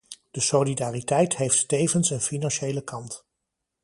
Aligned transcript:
De 0.31 0.39
solidariteit 0.39 1.37
heeft 1.37 1.67
tevens 1.67 2.09
een 2.09 2.19
financiële 2.19 2.83
kant. 2.83 3.25